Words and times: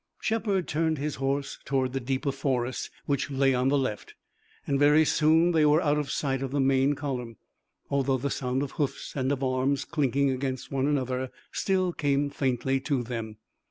Shepard 0.19 0.67
turned 0.67 0.97
his 0.97 1.17
horse 1.21 1.59
toward 1.63 1.93
the 1.93 1.99
deeper 1.99 2.31
forest, 2.31 2.89
which 3.05 3.29
lay 3.29 3.53
on 3.53 3.67
the 3.67 3.77
left, 3.77 4.15
and 4.65 4.79
very 4.79 5.05
soon 5.05 5.51
they 5.51 5.63
were 5.63 5.79
out 5.79 5.99
of 5.99 6.09
sight 6.09 6.41
of 6.41 6.49
the 6.49 6.59
main 6.59 6.95
column, 6.95 7.37
although 7.91 8.17
the 8.17 8.31
sound 8.31 8.63
of 8.63 8.71
hoofs 8.71 9.15
and 9.15 9.31
of 9.31 9.43
arms, 9.43 9.85
clinking 9.85 10.31
against 10.31 10.71
one 10.71 10.87
another, 10.87 11.29
still 11.51 11.93
came 11.93 12.31
faintly 12.31 12.79
to 12.79 13.03
them. 13.03 13.37